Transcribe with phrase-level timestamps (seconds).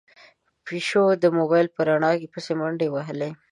[0.65, 3.31] پيشو د موبايل په رڼا پسې منډې وهلې.